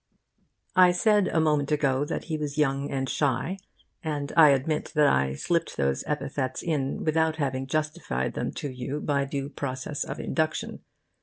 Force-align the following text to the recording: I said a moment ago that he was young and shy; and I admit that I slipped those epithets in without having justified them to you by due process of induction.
I 0.75 0.93
said 0.93 1.27
a 1.27 1.39
moment 1.39 1.71
ago 1.71 2.05
that 2.05 2.23
he 2.23 2.35
was 2.35 2.57
young 2.57 2.89
and 2.89 3.07
shy; 3.07 3.59
and 4.03 4.33
I 4.35 4.49
admit 4.49 4.91
that 4.95 5.05
I 5.05 5.35
slipped 5.35 5.77
those 5.77 6.03
epithets 6.07 6.63
in 6.63 7.03
without 7.03 7.35
having 7.35 7.67
justified 7.67 8.33
them 8.33 8.51
to 8.53 8.69
you 8.71 8.99
by 8.99 9.25
due 9.25 9.47
process 9.47 10.03
of 10.03 10.19
induction. 10.19 10.79